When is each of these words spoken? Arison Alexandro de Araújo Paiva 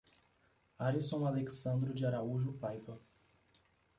Arison 0.79 1.27
Alexandro 1.27 1.93
de 1.93 2.07
Araújo 2.07 2.53
Paiva 2.53 2.99